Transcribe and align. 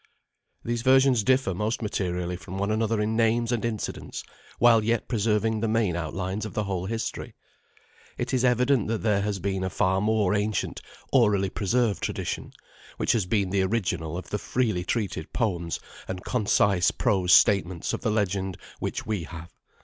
These 0.65 0.81
versions 0.81 1.23
differ 1.23 1.53
most 1.53 1.79
materially 1.83 2.35
from 2.35 2.57
one 2.57 2.71
another 2.71 2.99
in 2.99 3.15
names 3.15 3.51
and 3.51 3.63
incidents, 3.63 4.23
while 4.57 4.83
yet 4.83 5.07
preserving 5.07 5.59
the 5.59 5.67
main 5.67 5.95
outlines 5.95 6.43
of 6.43 6.55
the 6.55 6.63
whole 6.63 6.87
history. 6.87 7.35
It 8.17 8.33
is 8.33 8.43
evident 8.43 8.87
that 8.87 9.03
there 9.03 9.21
has 9.21 9.37
been 9.37 9.63
a 9.63 9.69
far 9.69 10.01
more 10.01 10.33
ancient, 10.33 10.81
orally 11.11 11.51
preserved 11.51 12.01
tradition, 12.01 12.51
which 12.97 13.11
has 13.11 13.27
been 13.27 13.51
the 13.51 13.61
original 13.61 14.17
of 14.17 14.31
the 14.31 14.39
freely 14.39 14.83
treated 14.83 15.31
poems 15.33 15.79
and 16.07 16.25
concise 16.25 16.89
prose 16.89 17.31
statements 17.31 17.93
of 17.93 18.01
the 18.01 18.09
legend 18.09 18.57
which 18.79 19.05
we 19.05 19.25
have. 19.25 19.51